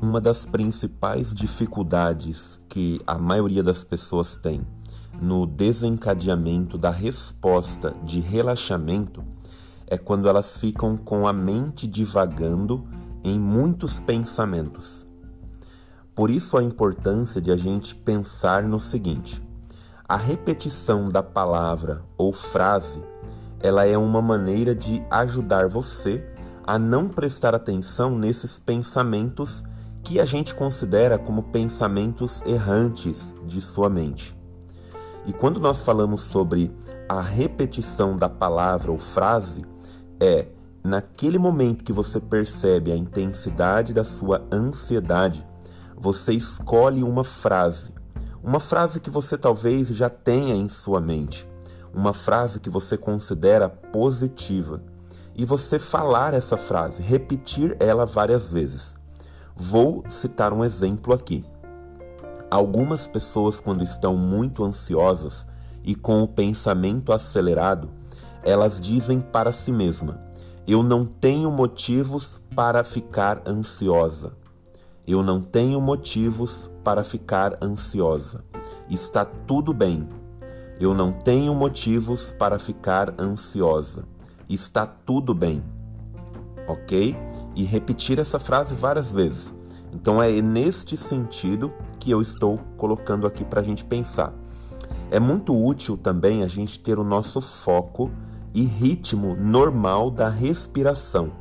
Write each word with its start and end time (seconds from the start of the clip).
Uma 0.00 0.20
das 0.20 0.44
principais 0.44 1.34
dificuldades 1.34 2.56
que 2.68 3.00
a 3.04 3.18
maioria 3.18 3.64
das 3.64 3.82
pessoas 3.82 4.36
tem 4.36 4.64
no 5.20 5.44
desencadeamento 5.44 6.78
da 6.78 6.92
resposta 6.92 7.92
de 8.04 8.20
relaxamento 8.20 9.24
é 9.88 9.98
quando 9.98 10.28
elas 10.28 10.56
ficam 10.56 10.96
com 10.96 11.26
a 11.26 11.32
mente 11.32 11.84
divagando 11.84 12.86
em 13.24 13.40
muitos 13.40 13.98
pensamentos. 13.98 15.04
Por 16.14 16.30
isso 16.30 16.56
a 16.56 16.62
importância 16.62 17.40
de 17.40 17.50
a 17.50 17.56
gente 17.56 17.92
pensar 17.96 18.62
no 18.62 18.78
seguinte: 18.78 19.42
a 20.08 20.16
repetição 20.16 21.08
da 21.08 21.24
palavra 21.24 22.04
ou 22.16 22.32
frase, 22.32 23.02
ela 23.58 23.84
é 23.84 23.98
uma 23.98 24.22
maneira 24.22 24.76
de 24.76 25.02
ajudar 25.10 25.66
você 25.66 26.24
a 26.64 26.78
não 26.78 27.08
prestar 27.08 27.52
atenção 27.52 28.16
nesses 28.16 28.60
pensamentos 28.60 29.64
que 30.08 30.18
a 30.18 30.24
gente 30.24 30.54
considera 30.54 31.18
como 31.18 31.42
pensamentos 31.42 32.40
errantes 32.46 33.22
de 33.44 33.60
sua 33.60 33.90
mente. 33.90 34.34
E 35.26 35.34
quando 35.34 35.60
nós 35.60 35.82
falamos 35.82 36.22
sobre 36.22 36.74
a 37.06 37.20
repetição 37.20 38.16
da 38.16 38.26
palavra 38.26 38.90
ou 38.90 38.96
frase, 38.96 39.66
é 40.18 40.46
naquele 40.82 41.36
momento 41.36 41.84
que 41.84 41.92
você 41.92 42.18
percebe 42.18 42.90
a 42.90 42.96
intensidade 42.96 43.92
da 43.92 44.02
sua 44.02 44.42
ansiedade, 44.50 45.46
você 45.94 46.32
escolhe 46.32 47.02
uma 47.02 47.22
frase, 47.22 47.92
uma 48.42 48.60
frase 48.60 49.00
que 49.00 49.10
você 49.10 49.36
talvez 49.36 49.88
já 49.88 50.08
tenha 50.08 50.54
em 50.54 50.70
sua 50.70 51.02
mente, 51.02 51.46
uma 51.92 52.14
frase 52.14 52.60
que 52.60 52.70
você 52.70 52.96
considera 52.96 53.68
positiva, 53.68 54.82
e 55.36 55.44
você 55.44 55.78
falar 55.78 56.32
essa 56.32 56.56
frase, 56.56 57.02
repetir 57.02 57.76
ela 57.78 58.06
várias 58.06 58.48
vezes. 58.48 58.97
Vou 59.60 60.04
citar 60.08 60.52
um 60.52 60.64
exemplo 60.64 61.12
aqui. 61.12 61.44
Algumas 62.48 63.08
pessoas, 63.08 63.58
quando 63.58 63.82
estão 63.82 64.16
muito 64.16 64.64
ansiosas 64.64 65.44
e 65.82 65.96
com 65.96 66.22
o 66.22 66.28
pensamento 66.28 67.12
acelerado, 67.12 67.90
elas 68.44 68.80
dizem 68.80 69.20
para 69.20 69.52
si 69.52 69.72
mesma: 69.72 70.20
Eu 70.64 70.80
não 70.84 71.04
tenho 71.04 71.50
motivos 71.50 72.40
para 72.54 72.84
ficar 72.84 73.42
ansiosa. 73.48 74.32
Eu 75.04 75.24
não 75.24 75.42
tenho 75.42 75.80
motivos 75.80 76.70
para 76.84 77.02
ficar 77.02 77.58
ansiosa. 77.60 78.44
Está 78.88 79.24
tudo 79.24 79.74
bem. 79.74 80.08
Eu 80.78 80.94
não 80.94 81.10
tenho 81.10 81.52
motivos 81.52 82.30
para 82.38 82.60
ficar 82.60 83.12
ansiosa. 83.20 84.04
Está 84.48 84.86
tudo 84.86 85.34
bem. 85.34 85.64
Ok? 86.68 87.16
e 87.58 87.64
repetir 87.64 88.20
essa 88.20 88.38
frase 88.38 88.72
várias 88.72 89.10
vezes. 89.10 89.52
Então 89.92 90.22
é 90.22 90.40
neste 90.40 90.96
sentido 90.96 91.72
que 91.98 92.08
eu 92.08 92.22
estou 92.22 92.60
colocando 92.76 93.26
aqui 93.26 93.44
para 93.44 93.60
a 93.60 93.64
gente 93.64 93.84
pensar. 93.84 94.32
É 95.10 95.18
muito 95.18 95.56
útil 95.56 95.96
também 95.96 96.44
a 96.44 96.46
gente 96.46 96.78
ter 96.78 97.00
o 97.00 97.04
nosso 97.04 97.40
foco 97.40 98.12
e 98.54 98.62
ritmo 98.62 99.34
normal 99.34 100.08
da 100.08 100.28
respiração. 100.28 101.32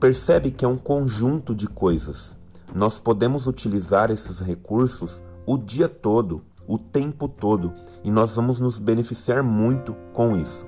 Percebe 0.00 0.50
que 0.50 0.64
é 0.64 0.68
um 0.68 0.76
conjunto 0.76 1.54
de 1.54 1.68
coisas. 1.68 2.34
Nós 2.74 2.98
podemos 2.98 3.46
utilizar 3.46 4.10
esses 4.10 4.40
recursos 4.40 5.22
o 5.46 5.56
dia 5.56 5.88
todo, 5.88 6.42
o 6.66 6.78
tempo 6.78 7.28
todo, 7.28 7.72
e 8.02 8.10
nós 8.10 8.34
vamos 8.34 8.58
nos 8.58 8.80
beneficiar 8.80 9.40
muito 9.44 9.94
com 10.12 10.36
isso. 10.36 10.66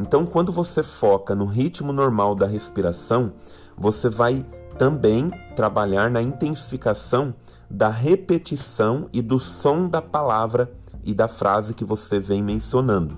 Então, 0.00 0.24
quando 0.24 0.50
você 0.50 0.82
foca 0.82 1.34
no 1.34 1.44
ritmo 1.44 1.92
normal 1.92 2.34
da 2.34 2.46
respiração, 2.46 3.34
você 3.76 4.08
vai 4.08 4.46
também 4.78 5.30
trabalhar 5.54 6.10
na 6.10 6.22
intensificação 6.22 7.34
da 7.68 7.90
repetição 7.90 9.10
e 9.12 9.20
do 9.20 9.38
som 9.38 9.86
da 9.86 10.00
palavra 10.00 10.72
e 11.04 11.12
da 11.12 11.28
frase 11.28 11.74
que 11.74 11.84
você 11.84 12.18
vem 12.18 12.42
mencionando. 12.42 13.14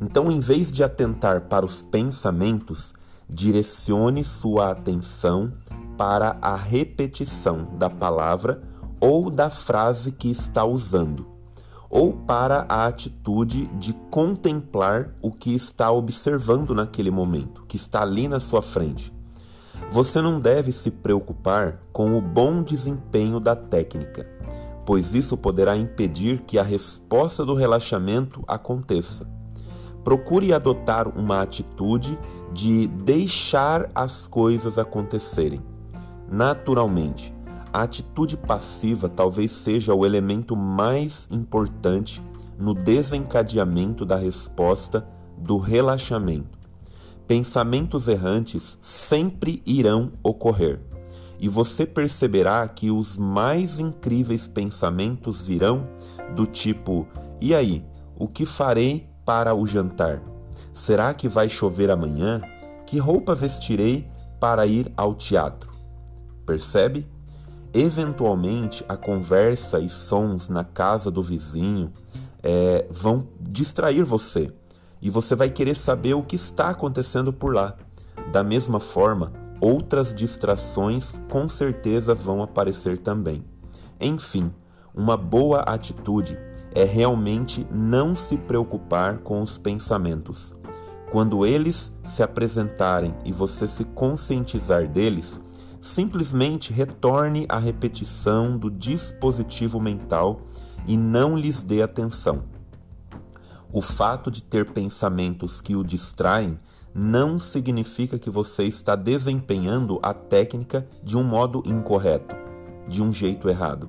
Então, 0.00 0.30
em 0.30 0.38
vez 0.38 0.70
de 0.70 0.84
atentar 0.84 1.40
para 1.42 1.66
os 1.66 1.82
pensamentos, 1.82 2.94
direcione 3.28 4.22
sua 4.22 4.70
atenção 4.70 5.52
para 5.98 6.36
a 6.40 6.54
repetição 6.54 7.66
da 7.76 7.90
palavra 7.90 8.62
ou 9.00 9.28
da 9.28 9.50
frase 9.50 10.12
que 10.12 10.30
está 10.30 10.64
usando, 10.64 11.31
ou 11.92 12.14
para 12.14 12.64
a 12.70 12.86
atitude 12.86 13.66
de 13.74 13.92
contemplar 14.10 15.14
o 15.20 15.30
que 15.30 15.54
está 15.54 15.90
observando 15.90 16.74
naquele 16.74 17.10
momento, 17.10 17.66
que 17.68 17.76
está 17.76 18.00
ali 18.00 18.26
na 18.26 18.40
sua 18.40 18.62
frente. 18.62 19.12
Você 19.90 20.22
não 20.22 20.40
deve 20.40 20.72
se 20.72 20.90
preocupar 20.90 21.82
com 21.92 22.16
o 22.16 22.20
bom 22.22 22.62
desempenho 22.62 23.38
da 23.38 23.54
técnica, 23.54 24.26
pois 24.86 25.14
isso 25.14 25.36
poderá 25.36 25.76
impedir 25.76 26.40
que 26.46 26.58
a 26.58 26.62
resposta 26.62 27.44
do 27.44 27.54
relaxamento 27.54 28.42
aconteça. 28.48 29.28
Procure 30.02 30.50
adotar 30.54 31.06
uma 31.06 31.42
atitude 31.42 32.18
de 32.54 32.86
deixar 32.86 33.90
as 33.94 34.26
coisas 34.26 34.78
acontecerem. 34.78 35.60
Naturalmente, 36.26 37.34
a 37.72 37.82
atitude 37.82 38.36
passiva 38.36 39.08
talvez 39.08 39.50
seja 39.50 39.94
o 39.94 40.04
elemento 40.04 40.54
mais 40.54 41.26
importante 41.30 42.22
no 42.58 42.74
desencadeamento 42.74 44.04
da 44.04 44.16
resposta 44.16 45.06
do 45.38 45.56
relaxamento. 45.56 46.58
Pensamentos 47.26 48.08
errantes 48.08 48.78
sempre 48.80 49.62
irão 49.64 50.12
ocorrer, 50.22 50.80
e 51.40 51.48
você 51.48 51.86
perceberá 51.86 52.66
que 52.68 52.90
os 52.90 53.16
mais 53.16 53.80
incríveis 53.80 54.46
pensamentos 54.46 55.40
virão 55.40 55.88
do 56.36 56.46
tipo: 56.46 57.06
e 57.40 57.54
aí, 57.54 57.84
o 58.16 58.28
que 58.28 58.44
farei 58.44 59.08
para 59.24 59.54
o 59.54 59.66
jantar? 59.66 60.22
Será 60.74 61.12
que 61.14 61.28
vai 61.28 61.48
chover 61.48 61.90
amanhã? 61.90 62.40
Que 62.86 62.98
roupa 62.98 63.34
vestirei 63.34 64.08
para 64.38 64.66
ir 64.66 64.92
ao 64.96 65.14
teatro? 65.14 65.70
Percebe? 66.44 67.08
Eventualmente, 67.74 68.84
a 68.88 68.96
conversa 68.96 69.80
e 69.80 69.88
sons 69.88 70.48
na 70.48 70.62
casa 70.62 71.10
do 71.10 71.22
vizinho 71.22 71.92
é, 72.42 72.86
vão 72.90 73.28
distrair 73.40 74.02
você 74.02 74.52
e 75.00 75.08
você 75.08 75.34
vai 75.34 75.48
querer 75.48 75.74
saber 75.74 76.14
o 76.14 76.22
que 76.22 76.36
está 76.36 76.68
acontecendo 76.68 77.32
por 77.32 77.54
lá. 77.54 77.74
Da 78.30 78.44
mesma 78.44 78.78
forma, 78.78 79.32
outras 79.60 80.14
distrações 80.14 81.14
com 81.30 81.48
certeza 81.48 82.14
vão 82.14 82.42
aparecer 82.42 82.98
também. 82.98 83.44
Enfim, 84.00 84.52
uma 84.94 85.16
boa 85.16 85.60
atitude 85.60 86.38
é 86.74 86.84
realmente 86.84 87.66
não 87.70 88.14
se 88.14 88.36
preocupar 88.36 89.18
com 89.18 89.40
os 89.40 89.56
pensamentos. 89.56 90.54
Quando 91.10 91.44
eles 91.44 91.92
se 92.04 92.22
apresentarem 92.22 93.14
e 93.24 93.32
você 93.32 93.68
se 93.68 93.84
conscientizar 93.84 94.88
deles, 94.88 95.38
simplesmente 95.82 96.72
retorne 96.72 97.44
à 97.48 97.58
repetição 97.58 98.56
do 98.56 98.70
dispositivo 98.70 99.80
mental 99.80 100.40
e 100.86 100.96
não 100.96 101.36
lhes 101.36 101.62
dê 101.62 101.82
atenção. 101.82 102.44
O 103.70 103.82
fato 103.82 104.30
de 104.30 104.42
ter 104.42 104.70
pensamentos 104.70 105.60
que 105.60 105.74
o 105.74 105.82
distraem 105.82 106.58
não 106.94 107.38
significa 107.38 108.18
que 108.18 108.30
você 108.30 108.64
está 108.64 108.94
desempenhando 108.94 109.98
a 110.02 110.14
técnica 110.14 110.86
de 111.02 111.16
um 111.16 111.24
modo 111.24 111.62
incorreto, 111.66 112.36
de 112.86 113.02
um 113.02 113.12
jeito 113.12 113.48
errado. 113.48 113.88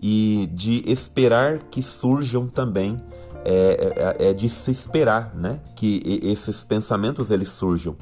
E 0.00 0.48
de 0.54 0.82
esperar 0.86 1.64
que 1.64 1.82
surjam 1.82 2.46
também, 2.46 2.96
é, 3.44 4.16
é, 4.18 4.28
é 4.30 4.32
de 4.32 4.48
se 4.48 4.70
esperar 4.70 5.34
né? 5.34 5.60
que 5.76 6.00
esses 6.22 6.64
pensamentos 6.64 7.30
eles 7.30 7.48
surjam. 7.48 7.96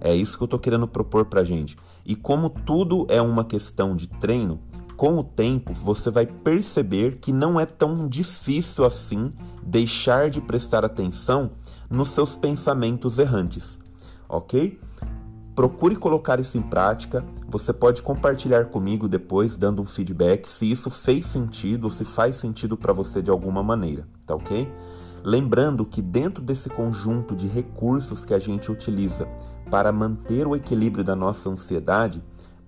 É 0.00 0.14
isso 0.14 0.36
que 0.36 0.42
eu 0.42 0.46
estou 0.46 0.58
querendo 0.58 0.86
propor 0.86 1.24
para 1.26 1.44
gente. 1.44 1.76
E 2.04 2.14
como 2.14 2.50
tudo 2.50 3.06
é 3.08 3.20
uma 3.20 3.44
questão 3.44 3.96
de 3.96 4.06
treino, 4.06 4.60
com 4.96 5.18
o 5.18 5.24
tempo 5.24 5.72
você 5.74 6.10
vai 6.10 6.26
perceber 6.26 7.18
que 7.18 7.32
não 7.32 7.60
é 7.60 7.66
tão 7.66 8.08
difícil 8.08 8.84
assim 8.84 9.32
deixar 9.62 10.30
de 10.30 10.40
prestar 10.40 10.84
atenção 10.84 11.50
nos 11.90 12.08
seus 12.08 12.34
pensamentos 12.34 13.18
errantes, 13.18 13.78
ok? 14.28 14.78
Procure 15.54 15.96
colocar 15.96 16.38
isso 16.38 16.58
em 16.58 16.62
prática. 16.62 17.24
Você 17.48 17.72
pode 17.72 18.02
compartilhar 18.02 18.66
comigo 18.66 19.08
depois, 19.08 19.56
dando 19.56 19.80
um 19.80 19.86
feedback, 19.86 20.46
se 20.48 20.70
isso 20.70 20.90
fez 20.90 21.24
sentido 21.26 21.90
se 21.90 22.04
faz 22.04 22.36
sentido 22.36 22.76
para 22.76 22.92
você 22.92 23.22
de 23.22 23.30
alguma 23.30 23.62
maneira, 23.62 24.06
tá 24.26 24.34
ok? 24.34 24.70
Lembrando 25.24 25.84
que 25.84 26.02
dentro 26.02 26.42
desse 26.42 26.68
conjunto 26.68 27.34
de 27.34 27.46
recursos 27.46 28.24
que 28.24 28.34
a 28.34 28.38
gente 28.38 28.70
utiliza 28.70 29.26
para 29.70 29.92
manter 29.92 30.46
o 30.46 30.54
equilíbrio 30.54 31.04
da 31.04 31.16
nossa 31.16 31.48
ansiedade, 31.48 32.22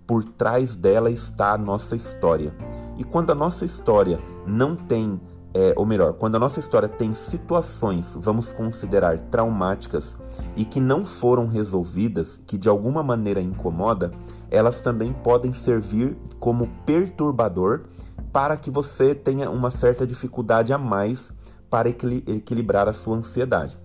por 0.06 0.24
trás 0.24 0.74
dela 0.76 1.10
está 1.10 1.52
a 1.52 1.58
nossa 1.58 1.94
história. 1.94 2.54
E 2.96 3.04
quando 3.04 3.30
a 3.30 3.34
nossa 3.34 3.64
história 3.64 4.18
não 4.46 4.74
tem 4.74 5.20
é, 5.54 5.72
ou 5.76 5.86
melhor, 5.86 6.12
quando 6.12 6.36
a 6.36 6.38
nossa 6.38 6.60
história 6.60 6.88
tem 6.88 7.14
situações, 7.14 8.06
vamos 8.14 8.52
considerar 8.52 9.18
traumáticas 9.18 10.16
e 10.54 10.64
que 10.64 10.78
não 10.78 11.04
foram 11.04 11.46
resolvidas, 11.46 12.38
que 12.46 12.58
de 12.58 12.68
alguma 12.68 13.02
maneira 13.02 13.40
incomoda, 13.40 14.12
elas 14.50 14.80
também 14.80 15.12
podem 15.12 15.52
servir 15.52 16.16
como 16.38 16.68
perturbador 16.84 17.84
para 18.32 18.56
que 18.56 18.70
você 18.70 19.14
tenha 19.14 19.50
uma 19.50 19.70
certa 19.70 20.06
dificuldade 20.06 20.72
a 20.72 20.78
mais 20.78 21.30
para 21.70 21.88
equilibrar 21.88 22.88
a 22.88 22.92
sua 22.92 23.16
ansiedade. 23.16 23.78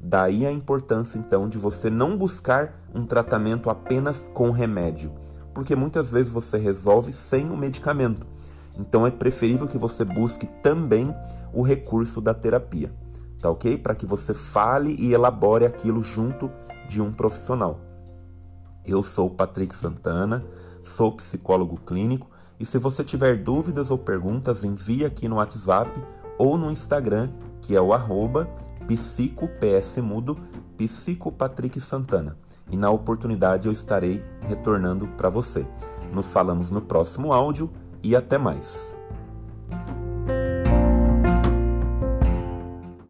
Daí 0.00 0.46
a 0.46 0.50
importância 0.50 1.18
então 1.18 1.46
de 1.46 1.58
você 1.58 1.90
não 1.90 2.16
buscar 2.16 2.80
um 2.94 3.04
tratamento 3.04 3.68
apenas 3.68 4.30
com 4.32 4.50
remédio, 4.50 5.12
porque 5.52 5.76
muitas 5.76 6.10
vezes 6.10 6.32
você 6.32 6.56
resolve 6.56 7.12
sem 7.12 7.50
o 7.50 7.56
medicamento. 7.56 8.26
Então 8.78 9.06
é 9.06 9.10
preferível 9.10 9.68
que 9.68 9.76
você 9.76 10.02
busque 10.02 10.46
também 10.62 11.14
o 11.52 11.62
recurso 11.62 12.18
da 12.18 12.32
terapia, 12.32 12.90
tá 13.42 13.50
ok? 13.50 13.76
Para 13.76 13.94
que 13.94 14.06
você 14.06 14.32
fale 14.32 14.96
e 14.98 15.12
elabore 15.12 15.66
aquilo 15.66 16.02
junto 16.02 16.50
de 16.88 17.02
um 17.02 17.12
profissional. 17.12 17.78
Eu 18.86 19.02
sou 19.02 19.28
Patrick 19.28 19.74
Santana, 19.74 20.42
sou 20.82 21.12
psicólogo 21.12 21.76
clínico 21.76 22.30
e 22.58 22.64
se 22.64 22.78
você 22.78 23.04
tiver 23.04 23.36
dúvidas 23.42 23.90
ou 23.90 23.98
perguntas, 23.98 24.64
envie 24.64 25.04
aqui 25.04 25.28
no 25.28 25.36
WhatsApp 25.36 25.90
ou 26.38 26.56
no 26.56 26.70
Instagram, 26.70 27.28
que 27.60 27.76
é 27.76 27.80
o 27.80 27.92
arroba 27.92 28.48
psicopsmudo, 28.96 30.36
psicopatrick 30.76 31.80
Santana. 31.80 32.36
E 32.70 32.76
na 32.76 32.90
oportunidade 32.90 33.68
eu 33.68 33.72
estarei 33.72 34.22
retornando 34.42 35.06
para 35.08 35.30
você. 35.30 35.64
Nos 36.12 36.32
falamos 36.32 36.70
no 36.70 36.80
próximo 36.80 37.32
áudio 37.32 37.70
e 38.02 38.16
até 38.16 38.36
mais. 38.36 38.99